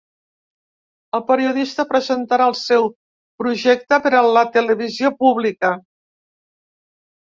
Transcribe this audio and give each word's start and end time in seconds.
El 1.17 1.21
periodista 1.27 1.85
presentarà 1.91 2.49
el 2.53 2.57
seu 2.63 2.89
projecte 3.45 4.03
per 4.09 4.17
a 4.23 4.27
la 4.33 4.47
televisió 4.59 5.17
pública. 5.25 5.77